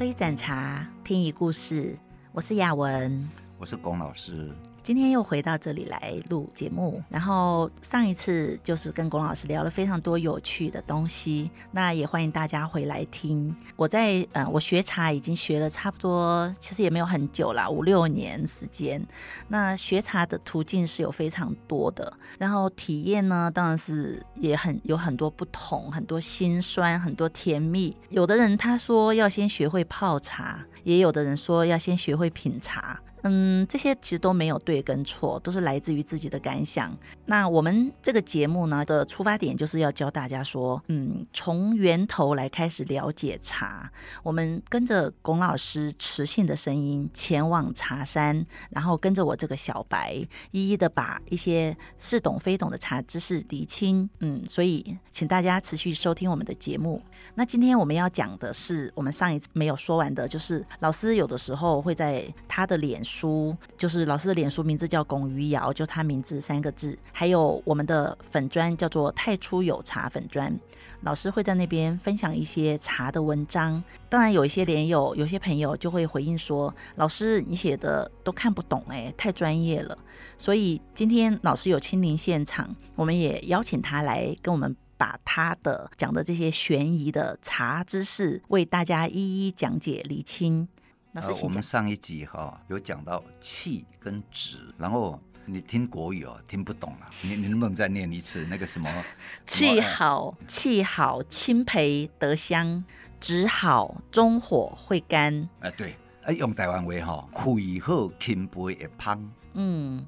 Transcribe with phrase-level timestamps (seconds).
[0.00, 1.94] 喝一盏茶，听一故事。
[2.32, 3.28] 我是雅文，
[3.58, 4.50] 我是龚老师。
[4.82, 13.54] 今天又回到这里来录节目，然后上一次就是跟龚老师聊了非常多有趣的东西，那也欢迎大家回来听。
[13.76, 19.06] 我在呃，我学茶已经学了差不多，其实也没有很久啦，五六年时间。
[19.48, 27.94] 那学茶的途径是有非常多的，然后体验呢，当然是也很有很多不同，很多辛酸，很多甜蜜。
[28.08, 32.98] 有的人他说要先学会泡茶，也有的人说要先学会品茶。
[33.22, 36.96] 嗯，这些其实都没有对跟错，都是来自于自己的感想。
[37.26, 43.90] 那我们这个节目呢的出发点就是要教大家说，嗯，从源头来开始了解茶。
[44.22, 50.14] 我们跟着龚老师磁性的声音前往茶山，然后跟着我这个小白，
[50.50, 54.08] 一一的把一些似懂非懂的茶知识理清。
[54.20, 57.02] 嗯，所以请大家持续收听我们的节目。
[57.34, 70.56] 那今天我们要讲的是我们上一次没有说完的，就是老师有的时候会在他的脸书，就是老师的脸书名字叫龚于尧，就他名字三个字，还有我们的粉专叫做太初有茶粉专，
[71.02, 73.82] 老师会在那边分享一些茶的文章。
[74.08, 79.98] 当然有一些连友，有些朋友就会回应说，老师你写的都看不懂，哎，太专业了。
[80.38, 84.76] 所以今天老师有亲临现场，我们也邀请他来跟我们。
[85.00, 90.68] 把他的讲的这些悬疑的茶知识为大家一一讲解厘清。
[91.12, 98.88] 老师，呃，我们上一集哈、哦、有讲到气跟质，然后你听国语哦听不懂了， 你你能不能再念一次那个什么？
[99.46, 102.84] 气好，气好，青培得香；
[103.20, 105.34] 质好，中火会干。
[105.60, 109.32] 哎、呃，对，哎，用台湾话哈，气好，青培会芳。
[109.54, 110.06] 嗯，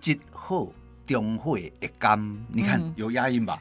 [0.00, 0.68] 质好，
[1.06, 2.46] 中火会干。
[2.48, 3.60] 你看、嗯、有押韵吧？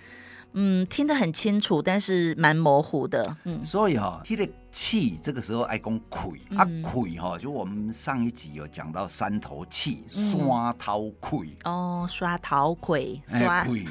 [0.54, 3.38] 嗯，听得很清楚，但是蛮模糊的。
[3.44, 13.88] 嗯，所以哈、哦，他的气这个时候爱讲气、嗯、啊，气哈，就我们上一集有讲到山头气、刷头气哦，刷头气，刷气。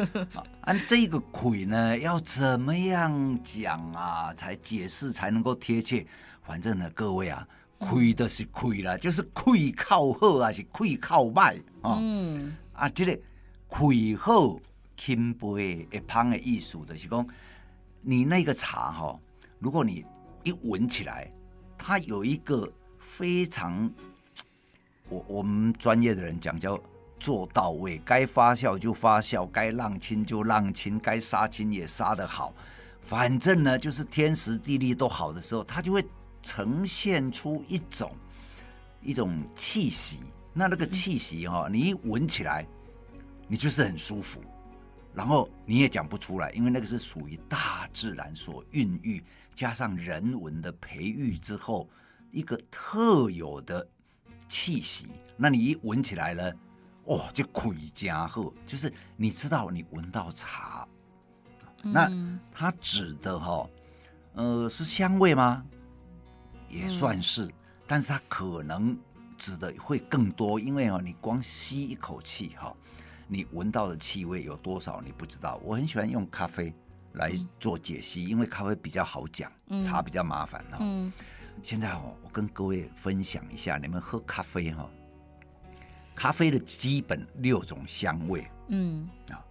[0.62, 6.06] 按这个气呢，要怎么样讲啊，才解释才能够贴切？
[6.42, 7.46] 反正呢，各位啊，
[7.78, 11.96] 亏的是气啦，就是气靠好还是气靠坏啊？
[12.00, 13.16] 嗯，啊，这个
[13.70, 14.58] 气好。
[14.96, 17.26] 青培会芳的意思就是讲，
[18.00, 19.18] 你那个茶哈，
[19.64, 20.04] 如果你
[20.42, 21.32] 一闻起来，
[21.78, 23.90] 它有一个非常，
[25.08, 26.78] 我我们专业的人讲叫
[27.18, 32.52] 做到位，该发酵就发酵，该浪青就浪青，该杀青也杀得好，
[33.00, 36.04] 反正呢就是天时地利都好的时候，它就会
[36.42, 38.14] 呈现出一种
[39.00, 40.20] 一种气息。
[40.52, 42.66] 那那个气息哈，你一闻起来，
[43.48, 44.42] 你就是很舒服。
[45.14, 49.22] 然后你也讲不出来，因为那个是属于大自然所孕育，
[49.54, 51.88] 加上人文的培育之后，
[52.30, 53.86] 一个特有的
[54.48, 55.08] 气息。
[55.36, 56.52] 那你一闻起来呢，
[57.04, 60.86] 哦，就气家伙，就是你知道你闻到茶，
[61.82, 62.10] 嗯、那
[62.52, 63.70] 它指的哈、哦，
[64.34, 65.64] 呃，是香味吗？
[66.68, 67.52] 也算是，嗯、
[67.86, 68.98] 但是它可能
[69.38, 72.76] 指的会更多，因为哦，你光吸一口气哈、哦。
[73.26, 75.00] 你闻到的气味有多少？
[75.00, 75.58] 你不知道。
[75.64, 76.72] 我很喜欢用咖啡
[77.14, 80.78] 来做解析，嗯、因为咖啡比较好讲，嗯、茶比较麻烦哈。
[80.80, 81.12] 嗯、
[81.62, 84.88] 现在哦，我跟各位分享一下，你们喝咖啡哈，
[86.14, 89.42] 咖啡的基本六种香味，嗯啊，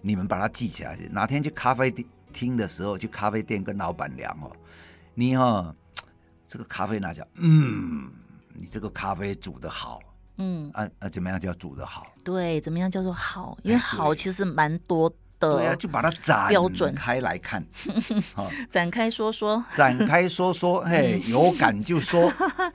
[0.00, 0.96] 你们把它记起来。
[1.10, 1.90] 哪天去咖啡
[2.32, 4.52] 厅的时候，去咖啡店跟老板聊哦，
[5.14, 5.74] 你哈
[6.46, 8.10] 这个咖啡拿叫嗯，
[8.52, 10.00] 你这个咖啡煮得好。
[10.42, 12.06] 嗯啊啊，怎么样叫煮得好？
[12.24, 13.58] 对，怎么样叫做好？
[13.62, 15.56] 因为好其实蛮多的。
[15.56, 16.94] 对啊，就把它展标准。
[16.94, 17.64] 开来看，
[18.70, 22.32] 展开说说，展开说说，嘿，有感就说。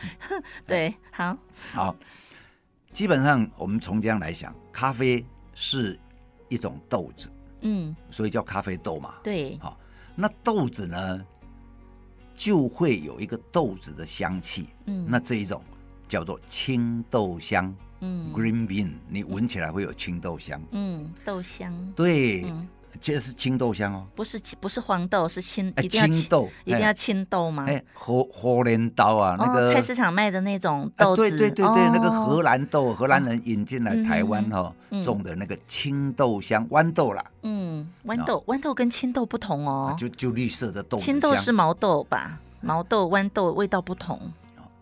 [0.67, 1.37] 对，好，
[1.71, 1.95] 好。
[2.91, 5.23] 基本上我们从这样来想，咖啡
[5.53, 5.97] 是
[6.49, 7.29] 一种豆子，
[7.61, 9.13] 嗯，所以叫咖啡豆嘛。
[9.23, 9.77] 对，好，
[10.15, 11.25] 那豆子呢，
[12.35, 15.61] 就会有一个豆子的香气，嗯，那这一种。
[16.07, 22.45] 叫做青豆香，嗯，green bean，你闻起来会有青豆香，嗯，豆香，对，
[23.01, 27.65] 这是青豆香哦，不是不是黄豆，是青，一定要青豆，一定要青豆吗？
[27.67, 29.73] 哎，荷荷兰豆啊，那个。
[29.73, 42.39] 菜市场卖的那种豆子，对对对对，那个荷兰豆，荷兰人引进来台湾哈，种的那个青豆香豌豆啦，嗯，豌豆豌豆跟青豆不同哦，就就绿色的豆，青豆是毛豆吧？
[42.61, 44.19] 毛豆豌豆味道不同，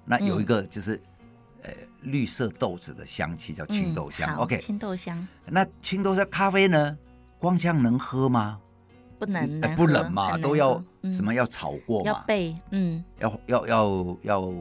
[0.06, 1.00] 那有一个就是。
[2.01, 4.36] 绿色豆子的香气叫青豆香。
[4.38, 5.27] OK，青豆香。
[5.45, 6.98] 那青豆香咖啡呢？
[7.39, 8.60] 光这样能喝吗？
[9.19, 12.25] 不能，不冷嘛，都要嗯什么要炒过要嘛？
[12.27, 14.54] 焙，嗯要要要要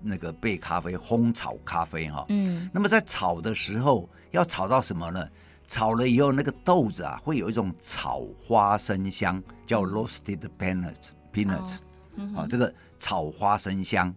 [0.00, 2.26] 那个焙咖啡，烘炒咖啡哈。
[2.28, 5.26] 嗯那么在炒的时候要炒到什么呢？
[5.68, 11.78] 炒了以后，那个豆子啊会有一种炒花生香，叫 roasted peanuts peanuts
[12.16, 14.14] 嗯啊，这个炒花生香。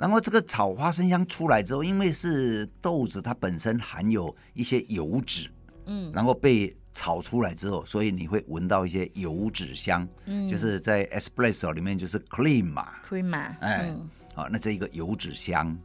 [0.00, 5.50] 嗯然后这个炒花生香出来之后，因为是豆子它本身含有一些油脂，
[5.84, 6.10] 嗯。
[6.14, 14.08] 然后被炒出来之后，所以你会闻到一些油脂香，嗯，就是在 espresso 里面就是 cream 嘛，crema，哎嗯。
[14.34, 15.76] 好，那这一个油脂香，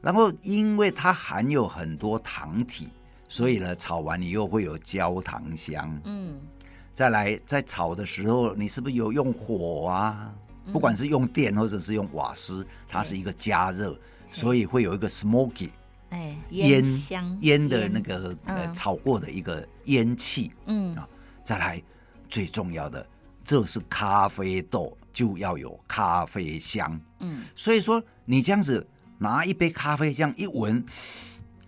[0.00, 2.88] 然后因为它含有很多糖体，
[3.28, 6.00] 所以呢，炒完你又会有焦糖香。
[6.04, 6.40] 嗯。
[6.92, 10.34] 再来，在炒的时候，你是不是有用火啊？
[10.72, 13.98] 不管是用电或者是用瓦斯，它是一个加热，
[14.30, 15.70] 所以会有一个 smoky
[16.10, 20.52] 哎，烟香烟的那个呃嗯炒过的一个烟气。
[20.66, 21.08] 嗯啊
[21.42, 21.82] 再来，
[22.28, 23.06] 最重要的，
[23.44, 26.98] 这是咖啡豆，就要有咖啡香。
[27.20, 28.86] 嗯所以说，你这样子
[29.18, 30.82] 拿一杯咖啡，这样一闻，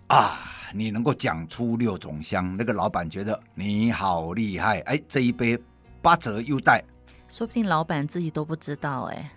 [0.07, 0.39] 啊，
[0.73, 4.79] 你能够讲出六种香，那个老板觉得你好厉害。
[4.79, 5.59] 哎，这一杯
[6.01, 6.83] 八折优待，
[7.29, 9.31] 说不定老板自己都不知道哎。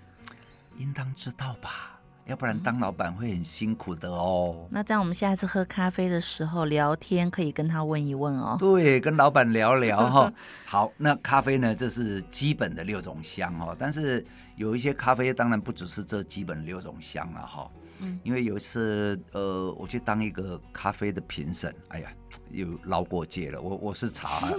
[0.78, 2.00] 应当知道吧？
[2.26, 4.68] 要不然当老板会很辛苦的哦。
[4.70, 8.56] 那这样我们下次喝咖啡的时候聊天，可以跟他问一问哦。
[8.58, 10.32] 对，跟老板聊聊哈。
[10.64, 11.74] 好，那咖啡呢？
[11.74, 17.68] 这是基本的六种香哦，但是有一些咖啡当然不只是这基本六种香了哈。
[17.98, 22.12] 嗯，因为有一次，呃，我去当一个咖啡的评审，哎呀，
[22.50, 23.60] 又捞过界了。
[23.60, 24.52] 我我是查，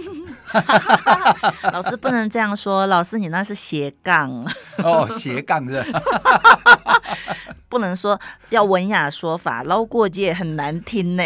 [1.72, 4.44] 老师不能这样说，老师你那是斜杠，
[4.78, 6.02] 哦，斜杠是吧？
[7.68, 8.20] 不能说
[8.50, 11.22] 要文雅说法，捞过界很难听呢。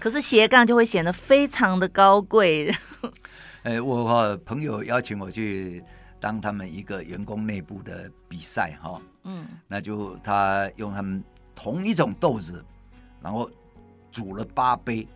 [0.00, 2.74] 可是斜杠就会显得非常的高贵。
[3.62, 5.82] 呃，我朋友邀请我去
[6.20, 9.00] 当他们一个员工内部的比赛哈。
[9.24, 11.20] 嗯那就他用他们
[11.56, 12.64] 同一种豆子，
[13.20, 13.50] 然后
[14.16, 15.06] 煮了八杯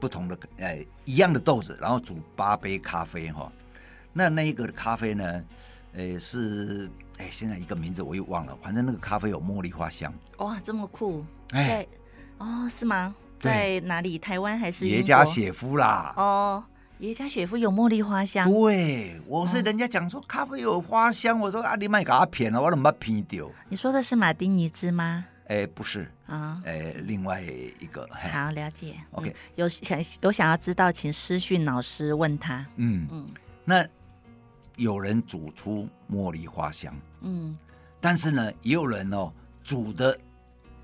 [0.00, 3.52] 不同的呃一样的豆子，然后煮八杯咖啡哈。
[4.14, 5.44] 那那一个咖啡呢，
[5.92, 6.88] 呃是
[7.18, 11.22] 哎现在一个名字我又忘了，反正那个咖啡有茉莉花香，哇，这么酷！
[11.52, 11.86] 哎
[12.38, 13.14] 哦，是吗？
[13.38, 14.18] 对在哪里？
[14.18, 16.14] 台湾还是耶加雪夫啦。
[16.16, 16.64] 哦，
[17.00, 18.50] 耶加雪夫有茉莉花香。
[18.50, 23.50] 对，我是人家讲说咖啡有花香，我说啊你卖给他骗了，我怎么骗掉？
[23.68, 25.26] 你说的是马丁尼兹吗？
[25.48, 28.96] 哎不是，啊、哎另外一个，好了解。
[29.12, 32.66] OK 嗯有想有想要知道，请私讯老师问他。
[32.76, 33.28] 嗯，嗯
[33.64, 33.86] 那
[34.76, 36.94] 有人煮出茉莉花香。
[37.20, 37.56] 嗯
[38.00, 39.32] 但是呢，也有人哦
[39.62, 40.18] 煮的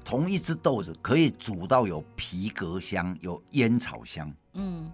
[0.04, 4.90] 同一只豆子可以煮到有皮革香、有烟草香，嗯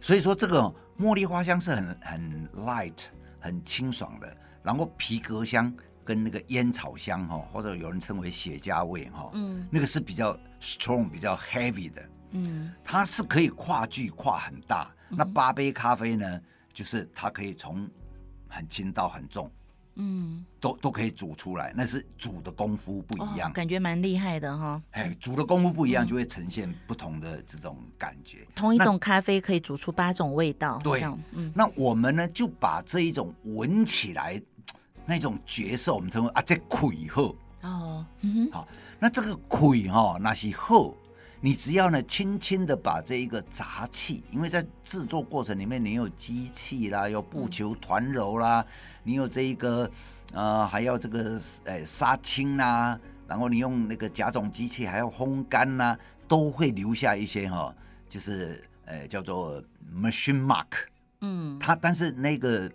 [0.00, 2.98] 所以说这个哦茉莉花香是很很 light、
[3.40, 5.72] 很清爽的，然后皮革香
[6.08, 14.90] 跟那个烟草香哈、哦，或者有人称为雪茄味哈、哦，嗯那个是比较 strong、比较 heavy 的，嗯它是可以跨距跨很大。
[15.10, 16.40] 那八杯咖啡呢，
[16.72, 17.86] 就是它可以从
[18.48, 19.50] 很轻到很重。
[20.00, 23.50] 嗯，都都可以煮出来，那是煮的功夫不一样。
[23.50, 28.46] 哦、感觉蛮厉害的哈、哎，煮的功夫不一样，嗯就会呈现不同的这种感觉。
[28.54, 30.80] 同一种咖啡可以煮出八种味道。
[30.84, 34.40] 对嗯那我们呢，就把这一种闻起来
[35.08, 37.34] 那种角色，我们称为啊，这魁后。
[37.62, 38.68] 哦，嗯哼，好，
[39.00, 40.94] 那这个魁哈，那是后。
[41.40, 48.64] 你只要呢，轻轻的把这一个杂气，因为在制作过程里面，你有机器啦，有布球团揉啦，
[49.04, 49.88] 你有这一个
[50.32, 52.98] 呃，还要这个呃杀青啦，
[53.28, 55.96] 然后你用那个甲种机器还要烘干啦，
[56.26, 57.72] 都会留下一些哈，
[58.08, 59.62] 就是呃叫做
[59.94, 60.66] machine mark。
[61.20, 62.68] 嗯它但是那个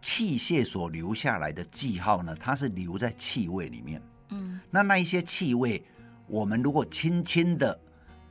[0.00, 4.00] 器械所留下来的记号呢，它是留在气味里面。
[4.30, 5.84] 嗯那那一些气味，
[6.26, 7.78] 我们如果轻轻的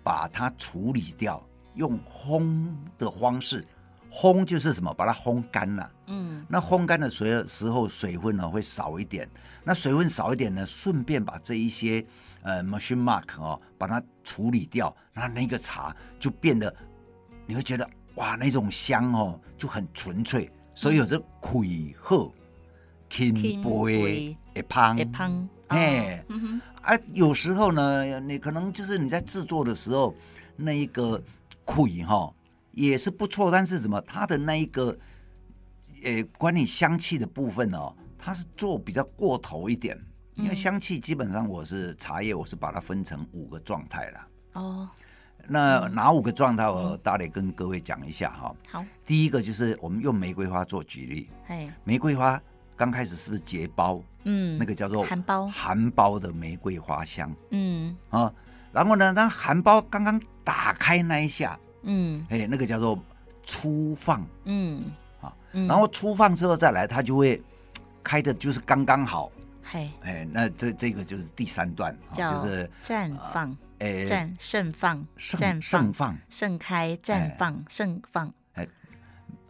[0.04, 1.46] 把它处理掉，
[1.76, 3.68] 用烘的方式，
[4.10, 4.94] 烘就是什么？
[4.94, 5.92] 把它烘干了。
[6.08, 9.30] 嗯那烘干的时时候，水分呢会少一点。
[9.64, 12.04] 那水分少一点呢，顺便把这一些
[12.42, 16.74] 呃 machine mark 哦，把它处理掉，那那个茶就变得，
[17.46, 20.50] 你会觉得哇，那种香哦就很纯粹。
[20.80, 22.34] 所以有这魁后、
[23.10, 25.50] 轻轻杯杯、一胖、会胖。
[25.68, 26.16] 嘿。
[26.16, 26.24] 哦。
[26.30, 30.16] 嗯哼，啊，有时候呢，你可能就是你在制作的时候，
[30.56, 31.22] 那一个
[31.66, 32.34] 魁哈
[32.72, 34.98] 也是不错，但是什么，它的那一个，
[36.02, 40.02] 呃，关于香气的部分哦，它是做比较过头一点，
[40.36, 40.56] 因为嗯。
[40.56, 44.28] 香气基本上我是茶叶，我是把它分成五个状态啦。
[44.54, 44.90] 哦，
[45.48, 46.70] 那哪五个状态？
[46.70, 48.56] 我大概跟各位讲一下哈。
[48.70, 51.30] 好，第一个就是我们用玫瑰花做举例。
[51.48, 52.40] 哎，玫瑰花
[52.76, 54.02] 刚开始是不是结苞？
[54.24, 57.34] 嗯，那个叫做含苞，含苞的玫瑰花香。
[57.52, 58.32] 嗯啊，
[58.72, 63.00] 然后呢，当含苞刚刚打开那一下，嗯，哎，那个叫做
[63.44, 64.24] 初放。
[64.44, 64.84] 嗯，
[65.22, 67.42] 啊，然后初放之后再来，它就会
[68.04, 69.32] 开的就是刚刚好。
[69.64, 73.58] 嘿，哎，那这这个就是第三段，就是绽放。
[73.80, 78.32] 诶，绽盛放，绽盛放，盛开，绽放，盛放。
[78.54, 78.68] 哎，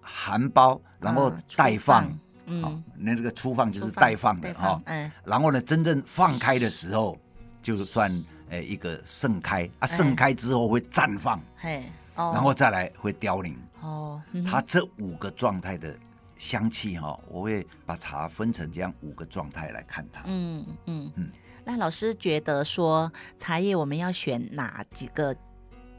[0.02, 2.10] 含苞，然后待放，
[2.46, 4.82] 嗯，那这个初放就是待放的哈。
[4.86, 7.18] 嗯，然后呢，真正放开的时候，
[7.62, 8.12] 就算
[8.50, 11.84] 诶一个盛开啊，盛开之后会绽放，嘿，
[12.16, 13.58] 然后再来会凋零。
[13.82, 15.96] 哦，它这五个状态的
[16.40, 20.24] 香气哈，我会把茶分成这样五个状态来看它。
[20.26, 21.30] 嗯嗯嗯。
[21.66, 25.36] 那老师觉得说茶叶我们要选哪几个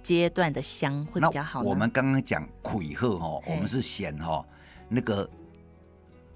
[0.03, 1.69] 阶段的香会比较好呢？
[1.69, 4.45] 我们刚刚讲葵鹤哈，我们是选哈
[4.89, 5.29] 那个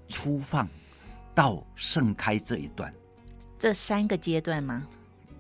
[0.07, 0.69] 初放
[1.35, 2.95] 到盛开这一段，
[3.59, 4.87] 这三个阶段吗？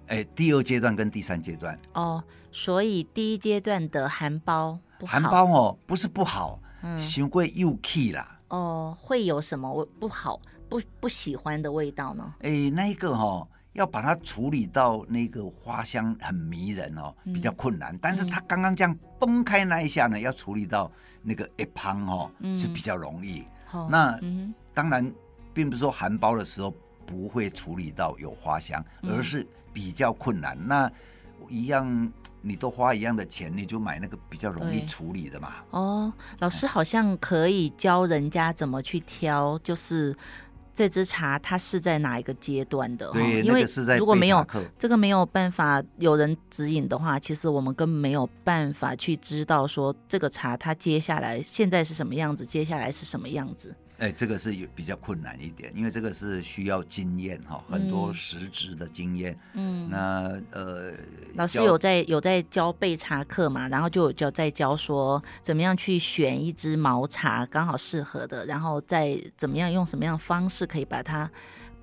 [0.06, 8.33] 哎，第二阶段跟第三阶段哦，所以第一阶段的含苞含苞哦不是不好，嗯，太过幼气啦。
[8.48, 12.34] 哦，会有什么不好不不喜欢的味道呢？
[12.40, 13.46] 哎，那一个哈。
[13.74, 17.92] 要把它处理到那个花香很迷人哦，比较困难。
[17.92, 20.88] 嗯、但是它刚刚这样崩开那一下呢，要处理到
[21.24, 23.42] 那个一旁哦，嗯、是比较容易。
[23.72, 25.12] 哦、那、嗯、当然，
[25.52, 26.72] 并不是说含苞的时候
[27.04, 30.56] 不会处理到有花香，嗯、而是比较困难。
[30.68, 30.88] 那
[31.48, 32.12] 一样，
[32.44, 35.54] 你都花一样的钱，你就买那个比较容易处理的嘛。
[35.70, 40.14] 哦，老师好像可以教人家怎么去挑，就是。
[40.76, 43.08] 这支茶它是在哪一个阶段的？
[43.12, 43.64] 对，因为
[43.96, 44.44] 如果没有
[44.76, 53.72] 这个没有办法有人指引的话，其实我们根本没有办法去知道说这个茶它接下来现在是什么样子，接下来是什么样子。
[53.98, 59.38] 哎，这个是有比较困难一点，因为这个是需要经验哈，很多实质的经验。
[59.54, 60.92] 嗯，那呃，
[61.36, 63.68] 老师有在有在教备茶课嘛？
[63.68, 71.30] 然后就有教在教说怎么样去选一支毛茶刚好适合的，然后再怎么样用什么样的方式可以把它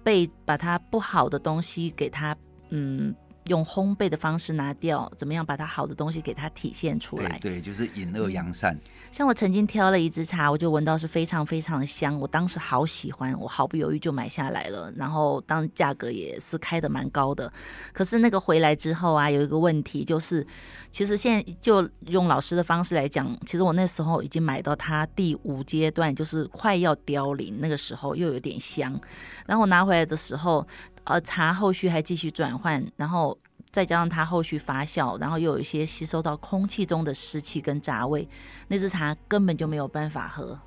[0.04, 2.36] 备把它不好的东西给它
[2.70, 3.16] 嗯。
[3.48, 7.40] 用烘焙的方式拿掉，怎么样把它好的东西给它体现出来？
[7.40, 8.78] 对，对，就是隐恶扬善。
[9.12, 14.90] 像我曾经挑了一支茶，我就闻到是非常非常的香，我当时好喜欢，我毫不犹豫就买下来了。
[14.96, 17.52] 然后当价格也是开的蛮高的。
[17.92, 20.46] 可是那个回来之后啊，有一个问题就是，
[20.92, 28.98] 其实现在就用老师的方式来讲，其实我那时候已经买到它第五阶段，就是快要凋零，那个时候又有点香。
[29.46, 30.66] 然后我拿回来的时候。
[31.06, 33.38] 呃，茶后续还继续转换，然后
[33.72, 38.28] 再加上它后续发酵，然后又有一些吸收到空气中的湿气跟杂味，
[38.68, 40.58] 那支茶根本就没有办法喝。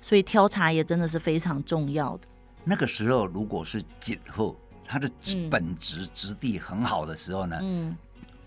[0.00, 2.28] 所以挑茶叶真的是非常重要的。
[2.64, 5.10] 那个时候如果是紧后，它的
[5.50, 7.96] 本质质地很好的时候呢，嗯。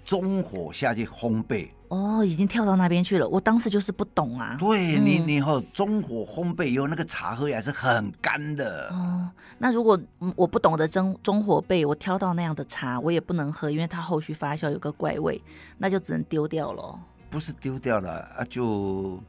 [0.09, 3.29] 中火下去烘焙哦，已经跳到那边去了。
[3.29, 4.57] 我当时就是不懂啊。
[4.59, 8.89] 对、嗯、你，你以后中火烘焙以后，那个茶喝起来是很干的。
[8.89, 9.99] 哦，那如果
[10.35, 15.39] 我不懂得中中火焙，我挑到那样的茶，我也不能喝，因为它后续发酵有个怪味，
[15.77, 16.99] 那就只能丢掉了。
[17.29, 19.21] 不是丢掉了啊，就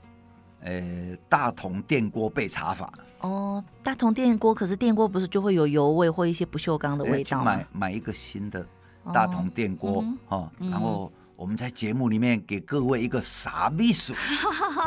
[0.62, 2.90] 呃大同电锅焙茶法。
[3.20, 7.56] 哦，大同电锅，可是电锅不是就会有油味或一些不锈钢的味道吗？
[7.56, 8.66] 买买一个新的。
[9.10, 14.14] 大同电锅哈，然后我们在节目里面给各位一个傻秘书，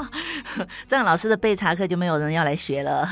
[0.88, 3.10] 这样老师的备茶课就没有人要来学了。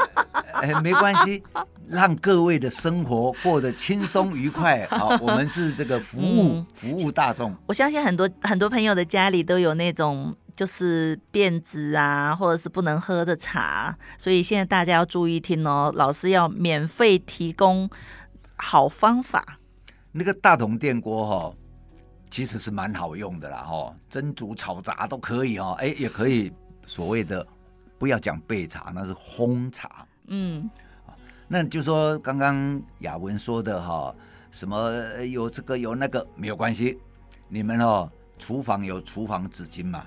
[0.60, 1.42] 哎，没关系，
[1.88, 4.86] 让各位的生活过得轻松愉快。
[4.90, 7.54] 好， 我们是这个服务服务大众。
[7.66, 17.88] 我相信很多很多朋友的家里都有那种就是变质啊，或者是不能喝的茶，所以现在大家要注意听哦，老师要免费提供
[18.56, 19.59] 好方法。
[20.12, 21.56] 那个大同电锅哈，
[22.30, 26.52] 其实是蛮好用的啦哈，蒸煮炒炸都可以哦，哎，也可以
[26.86, 27.46] 所谓的
[27.98, 30.06] 不要讲备茶，那是烘茶。
[30.26, 30.68] 嗯，
[31.46, 34.14] 那就说刚刚雅文说的哈，
[34.50, 34.90] 什么
[35.24, 36.98] 有这个有那个没有关系，
[37.48, 40.06] 你们哦，厨房有厨房纸巾嘛？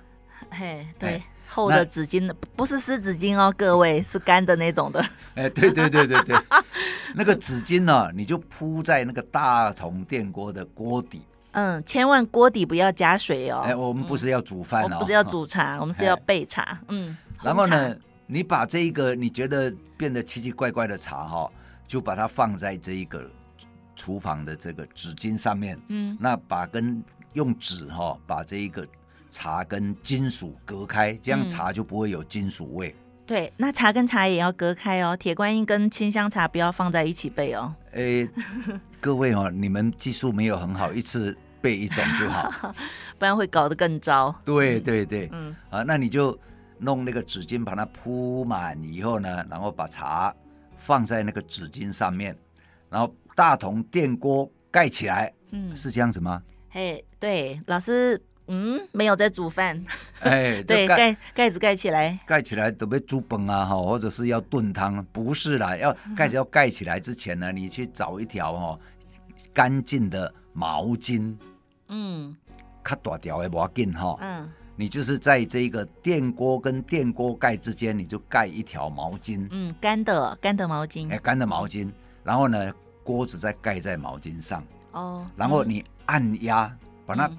[0.50, 1.22] 嘿，对。
[1.53, 5.00] 厚的纸巾的不是湿纸巾哦，各位是干的那种的。
[5.36, 6.36] 哎，对对对对对，
[7.13, 11.22] 那个纸巾呢，你就铺在那个大铜电锅的锅底。
[11.51, 13.62] 嗯，千万锅底不要加水哦。
[13.63, 16.63] 哎，我们不是要煮饭哦，嗯、不是要煮茶，我们是要备茶。
[16.63, 17.95] 哎、嗯，然后呢，
[18.25, 21.48] 你把这一个你觉得变得奇奇怪怪的茶哈，
[21.88, 23.29] 就把它放在这一个
[23.95, 25.79] 厨房的这个纸巾上面。
[25.89, 28.88] 嗯，那把跟用纸哈、哦、把这一个
[29.33, 32.89] 茶跟金属隔开，这样茶就不会有金属味。
[32.89, 35.15] 嗯对，那茶跟茶也要隔开哦。
[35.15, 37.73] 铁观音跟清香茶不要放在一起备哦。
[37.93, 38.29] 诶，
[38.99, 42.75] 各位哦，你们技术没有很好，一次备一种就好，
[43.17, 44.35] 不然会搞得更糟。
[44.43, 46.37] 对对对，嗯啊，那你就
[46.77, 50.35] 弄那个纸巾把它铺满以后呢，然后把茶
[50.77, 52.37] 放在那个纸巾上面，
[52.89, 55.33] 然后大同电锅盖起来。
[55.51, 56.43] 嗯，是这样子吗？
[56.69, 58.21] 嘿，对，老师。
[58.47, 59.81] 嗯，没有在煮饭。
[60.19, 68.79] 哎， 对，盖盖子盖起来，盖起来准备煮饭啊，哈，或者是要炖汤，不是啦，要盖子要盖起来之前呢，你去找一条哈
[69.53, 71.33] 干净的毛巾，
[71.88, 72.35] 嗯，
[72.83, 81.89] 卡大条的毛巾哈，嗯，你就是在这个电锅跟电锅盖之间，你就盖一条毛巾，嗯，干的干的毛巾，哎，干的毛巾，
[82.23, 82.73] 然后呢，
[83.03, 86.69] 锅子再盖在毛巾上，哦，然后你按压
[87.05, 87.31] 把它。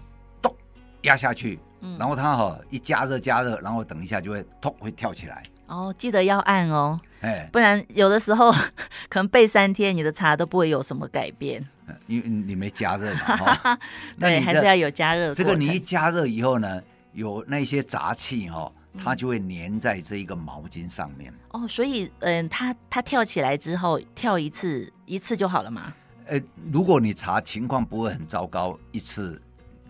[1.04, 5.42] 压下去，嗯，然后它哈一加热加热，然后等一下就会突会跳起来。
[5.66, 8.52] 哦，记得要按哦，哎，不然有的时候
[9.08, 11.66] 可能备三天，你的茶都不会有什么改变。
[12.06, 13.78] 因为你没加热嘛， 哈，
[14.18, 15.34] 对，还是要有加热。
[15.34, 16.82] 这个你一加热以后呢，
[17.12, 18.70] 有那些杂气哈，
[19.02, 21.32] 它就会粘在这一个毛巾上面。
[21.50, 25.92] 哦，所以嗯，它它跳起来之后跳一次一次就好了嘛？
[26.26, 26.40] 呃，
[26.73, 29.40] 如果你茶情况不会很糟糕，一次。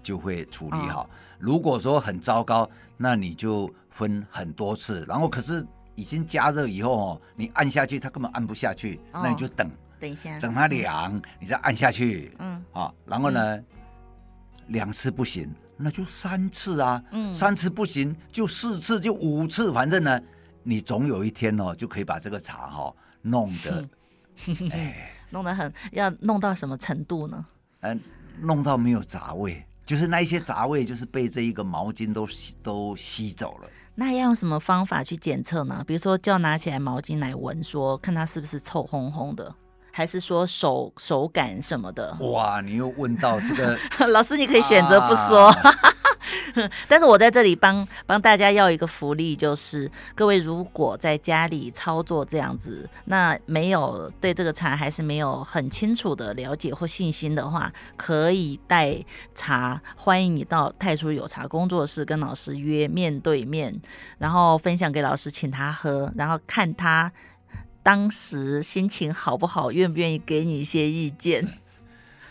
[0.05, 1.11] 就会处理好。
[1.41, 5.05] 如果说很糟糕，那你就分很多次。
[5.09, 9.69] 然后可是已经加热以后哦，你按下去它根本按不下去，那你就等，
[9.99, 12.33] 等一下，等它凉，你再按下去。
[12.39, 13.61] 嗯，好，然后呢，
[14.69, 17.03] 两次不行，那就三次啊。
[17.11, 20.21] 嗯，三次不行就四次，就五次，反正呢，
[20.63, 23.89] 你总有一天哦，就可以把这个茶哈弄得，
[24.73, 27.45] 哎，弄得很，要弄到什么程度呢？
[27.81, 28.01] 嗯，
[28.41, 29.65] 弄到没有杂味。
[29.87, 33.69] 就是那一些杂味，就是被这一个毛巾都吸都吸走了。
[33.95, 35.85] 那要用什么方法去检测呢？
[35.87, 39.55] 比如说，就要拿起来毛巾来闻，说看它是不是臭烘烘的，
[39.93, 42.17] 还是说手手感什么的？
[42.21, 43.79] 哇，你又问到这个，
[44.11, 45.47] 老师你可以选择不说。
[45.49, 45.94] 啊
[46.89, 58.97] 但是我在这里帮帮大家要一个福利，就是各位如果在家里操作这样子，那没有对这个茶还是没有很清楚的了解或信心的话，可以带
[59.35, 63.75] 茶，欢迎你到太初有茶工作室跟老师约面对面，
[64.19, 67.11] 然后分享给老师，请他喝，然后看他
[67.83, 71.47] 当时心情好不好，愿不愿意给你一些意见。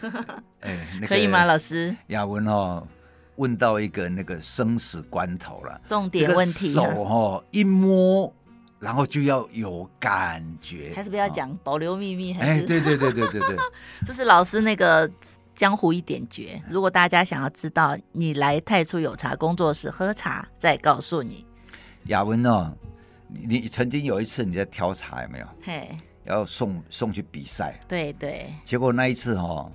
[0.62, 1.96] 哎，那个、可以吗，老师？
[2.08, 2.88] 雅文哦。
[3.36, 8.32] 问到一个那个生死关头了，重点问题，手哦一摸，
[8.80, 12.34] 然后就要有感觉，还是不要讲，哦、保留秘密？
[12.38, 13.58] 哎，对对对对对对，
[14.06, 15.10] 这是老师那个
[15.56, 16.62] 江湖一点诀。
[16.70, 21.46] 如果大家想要知道，你来太初有茶工作室喝茶，再告诉你。
[22.08, 22.72] 雅文哦，
[23.28, 25.46] 你你曾经有一次你在挑茶有没有？
[25.64, 25.90] 嘿，
[26.26, 29.72] 要送送去比赛，对对，结果那一次哦。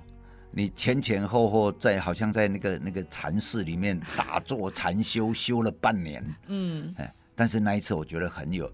[0.51, 8.65] 你前前后后在好像在那个那个禅室里面打坐禅修修了半年，嗯，哎，但是那一次我觉得很有，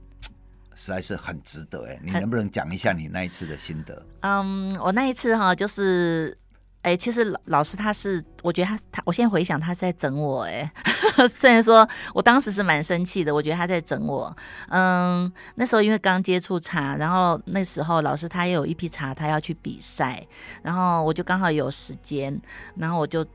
[0.73, 4.05] 实在是很值得哎，你能不能讲一下你那一次的心得？
[4.21, 6.37] 嗯，我那一次哈就是。
[6.85, 10.71] 哎、其实老老师他是，我觉得他他，我现在回想他是在整我哎，
[11.27, 14.35] 虽然说我当时是蛮生气的，我觉得他在整我。
[14.69, 20.23] 嗯，那时候因为刚接触茶，然后那时候老师他也有一批茶，他要去比赛，
[20.61, 22.39] 然后我就刚好有时间，
[22.75, 23.25] 然后我就。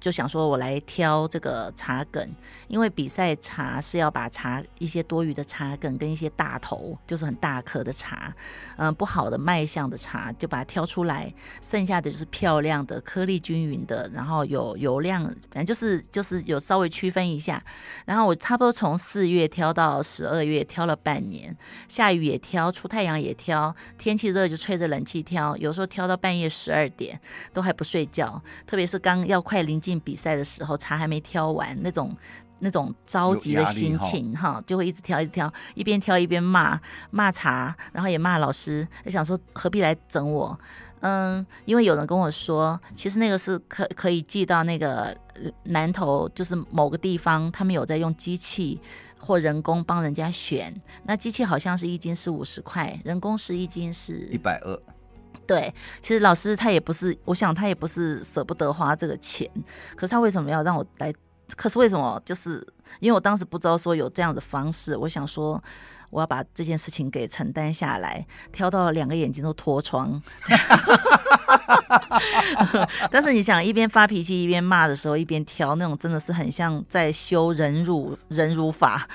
[0.00, 2.26] 就想说，我来挑这个茶梗，
[2.68, 8.34] 因为比赛茶是要把茶一些多余的茶梗跟一些大头，就是很大颗的茶，
[8.78, 17.62] 嗯，不好的卖相的茶就把它挑出来，剩下的就是漂亮的、颗粒均匀的，然后有油量，反正就是就是有稍微区分一下。
[18.06, 21.54] 然后我差不多从四月挑到十二月，挑了半年，
[21.88, 27.20] 下雨也挑，出太阳也挑，天气热就吹着冷气挑，有时候挑到半夜十二点
[27.52, 29.89] 都还不睡觉，特别是刚要快临近。
[29.90, 32.16] 进比赛的时候，茶还没挑完，那种
[32.60, 40.56] 那种着急的心情哈，就会一直挑，一直挑，一边挑一边骂骂茶，然后也骂老师，就想说何必来整我？
[41.00, 45.16] 嗯，因为有人跟我说，其实那个是可可以寄到那个
[45.64, 48.78] 南头，就是某个地方，他们有在用机器
[49.18, 50.72] 或人工帮人家选，
[51.04, 54.78] 那机器好像是一斤是五十块，人工是一斤是一百二。
[55.50, 59.50] 对，其实老师他也不是，我想他也不是舍不得花这个钱，
[59.96, 61.12] 可是他为什么要让我来？
[61.56, 62.22] 可是为什么？
[62.24, 62.64] 就是
[63.00, 65.60] 因为我当时不知道说有这样的方式，我想说
[66.10, 70.22] 我要把这件事情给承担下来，挑到两个眼睛都脱窗。
[73.10, 79.06] 但是你想一边发脾气一边骂的时候，一边挑那种，真的是很像在修忍辱忍辱法，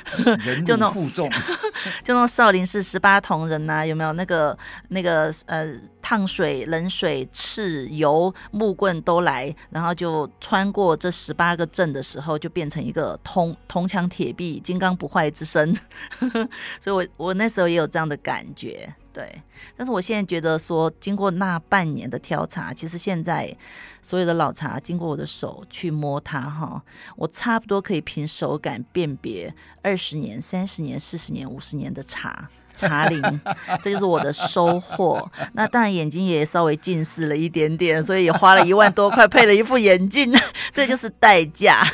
[0.66, 1.30] 就那种负重，
[2.04, 4.58] 就那种少林寺十八铜人呐、啊，有没有那个
[4.90, 15.76] 那个呃烫水、冷水、赤油、木棍都来，然后就穿过这十八个阵的时候，就变成一个铜铜墙铁壁、金刚不坏之身。
[16.80, 18.94] 所以我我那时候也有这样的感觉。
[19.16, 19.42] 对，
[19.78, 23.56] 但是我现在觉得说，经过那半年的挑茶，其实现在
[24.02, 26.84] 所有的老茶经过我的手去摸它，哈，
[27.16, 33.22] 我差不多可以凭手感辨别二十年、三十年、四十年、五十年的茶茶龄，
[33.82, 35.32] 这就是我的收获。
[35.54, 40.30] 那当然眼睛也稍微近视了一点点，所以也花了一万多块配了一副眼镜，
[40.76, 41.88] 这就是代价。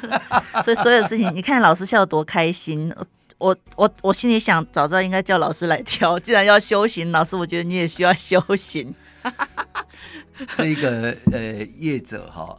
[0.62, 2.94] 所以所有事情，你看老师笑得多开心。
[3.38, 6.18] 我我我心里想，早知道应该叫老师来挑。
[6.18, 8.94] 既然要修行，老师，我觉得你也需要修行。
[10.54, 12.56] 这个呃业者哈，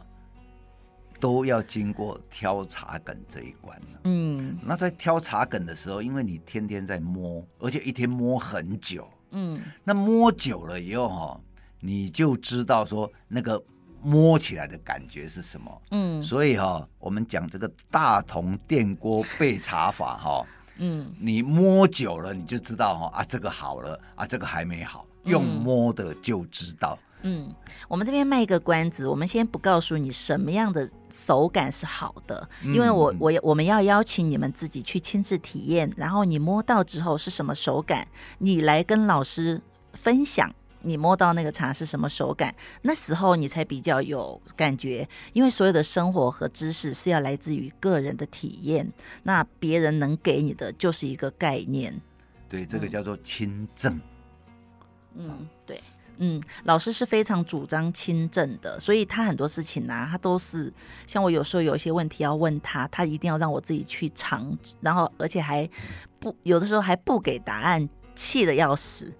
[1.18, 3.80] 都要经过挑茶梗这一关。
[4.04, 9.08] 嗯，那在挑茶梗的时候，因为你天天在摸，而且一天摸很久。
[9.32, 11.40] 嗯，那摸久了以后哈，
[11.80, 13.60] 你就知道说那个
[14.00, 15.82] 摸起来的感觉是什么。
[15.90, 20.46] 嗯，所以哈，我们讲这个大同电锅焙茶法哈。
[20.78, 26.98] 嗯，你摸久了你就知道哈啊，这个好了啊，这个还没好，用摸的就知道。
[27.22, 27.52] 嗯，
[27.88, 38.06] 我们这边卖一个关子，我们先不告诉你什么样的手感是好的，因为我我我们要邀请你们自己去亲自体验，然后你摸到之后是什么手感，
[38.38, 39.60] 你来跟老师
[39.94, 40.48] 分享。
[40.82, 42.54] 你摸到那个茶是什么手感？
[42.82, 48.90] 那时候你才比较有感觉，因为所有的生活和知识是要来自于个人的体验，
[49.24, 51.92] 那别人能给你的就是一个概念。
[52.48, 54.00] 对，这个叫做亲证。
[55.14, 55.82] 嗯，对，
[56.18, 60.72] 嗯，老师是非常主张亲证的，所以他很多事情呢、啊，他都是
[61.06, 65.68] 像我有时候有一些问题要问他，他一定要让我自己去尝，然后而且还
[66.20, 67.88] 不有的时候还不给答案。
[68.18, 69.14] 气的要死，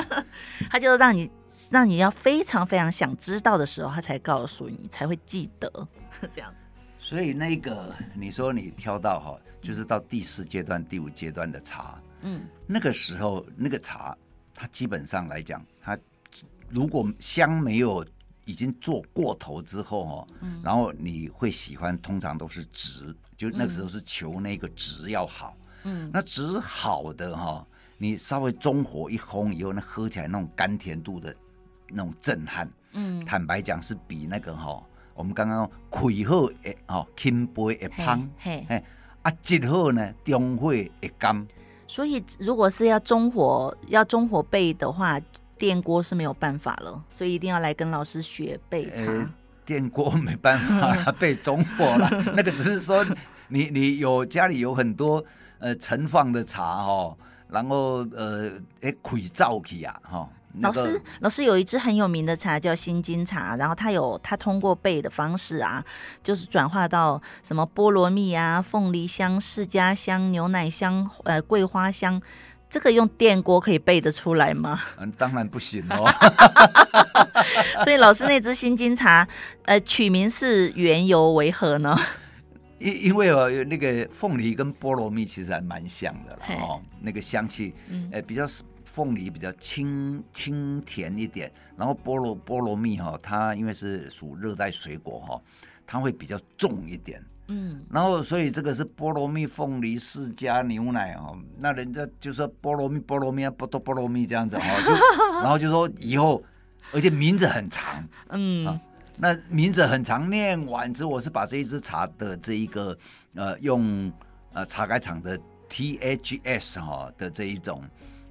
[0.68, 1.30] 他就让你
[1.70, 5.88] 让你要非常非常想知道的时候，他才告诉你，才会记得
[6.30, 6.52] 这样。
[6.98, 14.14] 所以那个你说你挑到哈，就是到第四阶段、第五阶段的茶，嗯，那个时候那个茶，
[14.54, 15.98] 它基本上来讲，它
[16.68, 18.06] 如果香没有
[18.44, 27.66] 已经做过头之后哈，嗯，然后你会喜欢，通常都是值，就那个时候是求那个值要好，嗯，那值好的哈。
[27.96, 31.34] 你稍微中火一烘以后，那喝起来那种甘甜度的
[31.88, 34.82] 那种震撼，嗯，坦白讲是比那个哈，
[35.14, 38.84] 我们刚刚开好诶哦，轻杯诶香，嘿，嘿，
[39.22, 41.46] 啊，热好呢，中火诶甘。
[41.86, 45.20] 所以如果是要中火要中火焙的话，
[45.56, 49.04] 电锅是没有办法了，所以一定要来跟老师学焙茶。
[49.12, 49.26] 欸、
[49.64, 53.06] 电锅没办法焙 中火了，那个只是说
[53.48, 55.24] 你你有家里有很多
[55.58, 57.16] 呃盛放的茶哦。
[57.48, 60.28] 然后呃，哎，开灶去啊，哈。
[60.60, 65.84] 老师，老师有一支很有名的茶叫新金茶，然后它有它通过焙的方式啊，
[66.22, 72.22] 就是转化到什么菠萝蜜啊、凤梨香、释迦香、牛奶香、呃桂花香，
[72.70, 74.80] 这个用电锅可以焙得出来吗？
[74.96, 76.08] 嗯，当然不行哦。
[77.82, 79.26] 所以老师那支新金茶，
[79.64, 81.98] 呃，取名是缘由为何呢？
[82.84, 87.72] 因因为哦，那个凤梨跟菠萝蜜其实还蛮像的啦，哦，那个香气，
[88.12, 88.46] 呃，比较
[88.84, 95.42] 凤梨比较清清甜一点，然后菠萝菠萝蜜哈，它因为是属热带水果哈，
[95.86, 104.92] 它会比较重一点，嗯，然后所以这个是菠萝蜜、凤梨、释迦、牛奶哦，那人家就说菠萝蜜、菠萝蜜啊，不多菠萝蜜这样子哦，就
[105.40, 106.44] 然后就说以后，
[106.92, 108.66] 而且名字很长，嗯。
[108.66, 108.78] 啊
[109.16, 112.96] 那名字很常，念完之后，我是把这一支茶的这一个
[113.36, 114.12] 呃，用
[114.52, 115.38] 呃茶改厂的
[115.70, 117.82] THS 哈的这一种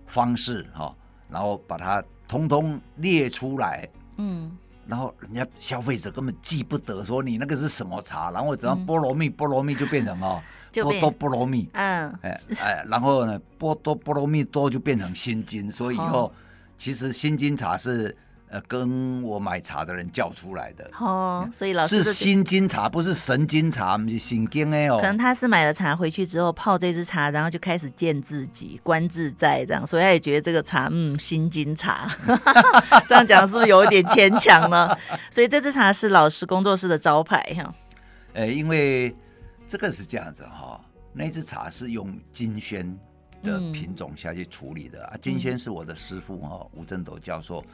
[0.06, 0.94] 方式哈，
[1.30, 4.52] 然后把它通通列出来，嗯，
[4.86, 10.44] 然后人家消费者根本记不得说你那个是什么茶，然后只要菠萝蜜，菠萝蜜就变成哦，
[10.74, 16.34] 波多菠萝蜜，嗯，哎哎，然后呢，波多菠萝蜜多就变成新金，所以以后
[16.78, 18.14] 其实新金茶是。
[18.54, 24.98] 呃，跟我买茶的人叫出来的哦，所以老师是心经茶，不是神经茶，不是心经哎哦。
[24.98, 32.16] 可能他是买了茶回去之后泡这支茶，然后就开始见自己，观自在这样，所以他也觉得这个茶嗯，心经茶。
[33.10, 34.96] 这样讲是不是有一点牵强呢？
[35.32, 37.74] 所以这支茶是老师工作室的招牌哈。
[38.34, 39.16] 呃，因为
[39.68, 40.80] 这个是这样子哈，
[41.12, 42.96] 那支茶是用金萱
[43.42, 47.66] 的品种下去处理的、嗯、啊，金萱是我的师傅哈，吴振斗教授。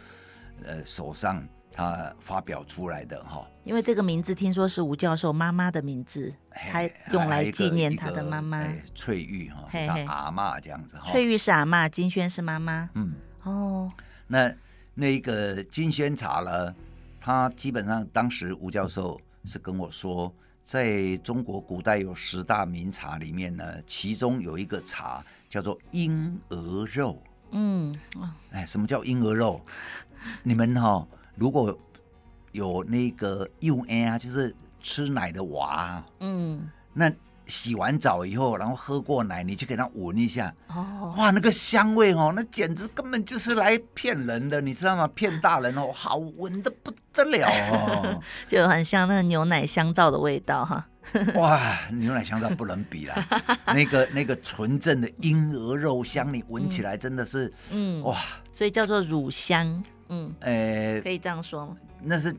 [0.66, 3.48] 呃，手上他发表出来的哈。
[3.64, 11.12] 因为这个名字听说是吴教授妈妈的名字，他用来纪念他的妈妈翠玉哈，是他阿妈这样子哈。
[11.12, 12.90] 翠玉是阿妈，金萱是妈妈。
[12.96, 13.92] 嗯，哦，
[14.28, 14.54] 那
[14.94, 16.76] 那个金萱茶呢？
[17.22, 27.22] 他基本上当时吴教授是跟我说，在中国古代有十大名茶里面呢，其中有一个茶叫做婴儿肉。
[27.52, 27.94] 嗯，
[28.52, 29.60] 哎，什么叫婴儿肉？
[30.44, 31.78] 你们哈、哦，如果
[32.52, 37.12] 有那个幼婴啊，就是吃奶的娃，嗯，那
[37.46, 45.08] 洗完澡以后，然后喝过奶，你去给他闻一下，哦，哇，那个香味哦，那简直根本就是来骗人的，你知道吗？
[45.10, 50.86] 骗大人哦，好闻的不得了哦， 就很像那个牛奶香皂的味道哈。
[51.34, 53.28] 哇，牛奶香皂不能比啦，
[53.74, 58.16] 那个那个纯正的婴儿肉香，你闻起来真的是，嗯，哇，
[58.54, 61.78] 所以叫做乳香，嗯，呃，可以这样说吗？
[62.02, 62.36] 那是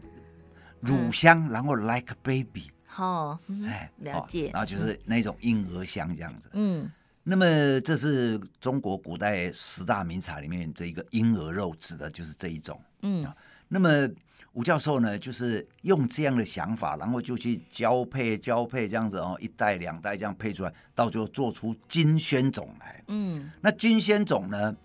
[0.81, 6.91] 乳香，然后 like baby，好，哎，了解，然后就是那种婴儿香这样子，嗯，
[7.23, 13.27] 那么这是中国古代十大名茶里面这一个婴儿肉，指的就是这一种，嗯，
[13.69, 14.09] 那么。
[14.53, 23.01] 吴教授呢，就是用这样的想法，然后就去交配、交配这样子哦，一代、两代这样配出来，到最后做出金萱种来。
[23.07, 24.77] 嗯，那金萱种呢，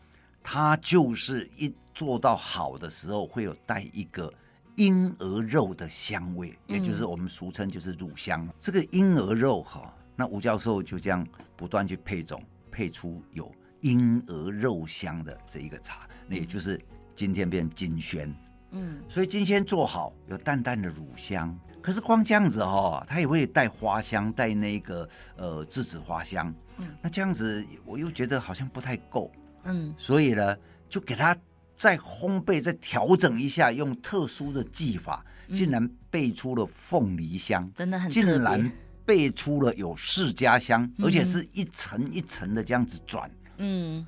[0.44, 4.32] 它就是一做到好的时候，会有带一个
[4.76, 8.46] 婴儿肉的香味，也就是我们俗称就是乳香。
[8.46, 16.80] 嗯、这个婴儿肉哈，那吴教授就这样不断去配种，配出有婴儿肉香的这一个茶，那也就是
[17.16, 18.36] 今天变金萱。
[18.72, 26.54] 嗯，所以金萱做好有淡淡的乳香，可是光这样子哦，它也会带花香，带那个呃栀子花香。
[26.78, 29.32] 嗯，那这样子我又觉得好像不太够。
[29.64, 30.58] 嗯，所以呢，
[30.90, 31.38] 就给它
[31.76, 38.72] 再烘焙、再调整一下，用特殊的技法，竟然焙出了凤梨香，嗯、真的很竟然
[39.06, 43.30] 焙出了有释迦香，嗯、而且是一层一层的这样子转。
[43.58, 44.06] 嗯。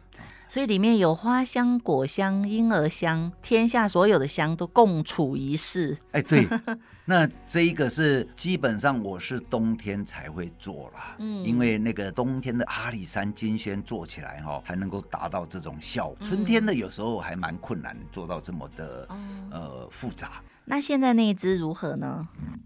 [0.50, 5.98] 所以里面有花香、果香、婴儿香，天下所有的香都共处一室。
[6.12, 6.48] 哎，对，
[7.06, 16.18] 那这一个是基本上我是冬天才会做啦，嗯，因为那个冬天的阿里山金萱做起来哈、哦，才能够达到这种效果。
[16.24, 20.42] 春天的有时候还蛮困难做到这么的、嗯、呃复杂。
[20.64, 22.28] 那现在那一只如何呢？
[22.40, 22.60] 嗯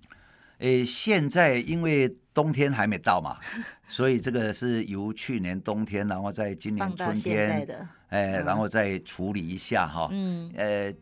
[0.60, 3.38] 诶，现在因为冬天还没到嘛，
[3.90, 7.68] 所以这个是由去年冬天，然后在今年春天，
[8.08, 10.08] 哎，然后再处理一下哈。
[10.12, 10.94] 嗯，呃，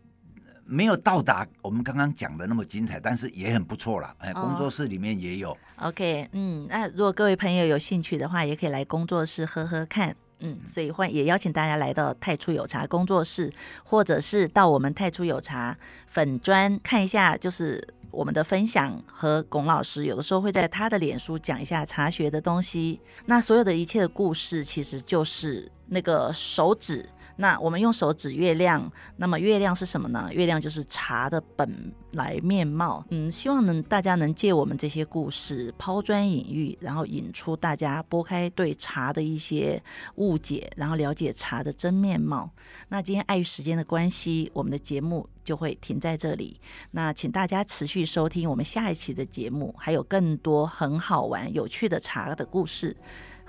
[0.65, 4.11] 没有到达我们刚刚讲的那么精彩，但是也很不错了。
[4.17, 5.55] 哎，工作室里面也有。
[5.77, 10.15] OK，嗯，那如果各位朋友有兴趣的话，也可以来工作室喝喝看。
[10.39, 17.87] 嗯，所以欢也邀请大家来到太初有茶工作室，或者是到我们太初有茶粉砖看一下，就是。
[18.11, 27.07] 我们的分享和龚老师有的时候会在他的脸书讲一下茶学的东西，那所有的一切的故事其实就是那个手指。
[27.39, 30.29] 那我们用手指月亮，那么月亮是什么呢？
[30.33, 33.01] 月亮就是茶的本来面貌。
[33.11, 39.81] 嗯，希望能大家能借我们这些故事抛砖引玉，然后引出大家拨开对茶的一些
[40.15, 42.51] 误解，然后了解茶的真面貌。
[42.89, 46.59] 那今天碍于时间的关系，我们的节目就会停在这里。
[46.91, 52.97] 那请大家持续收听我们下一期的节目，还有更多很好玩、有趣的茶的故事。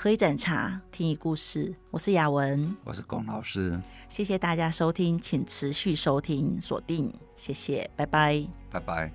[0.03, 1.75] 喝一盏茶，听一故事。
[1.91, 3.79] 我是雅文，我是龚老师。
[4.09, 7.13] 谢谢大家收听，请持续收听，锁定。
[7.37, 9.13] 谢谢，拜拜，拜拜。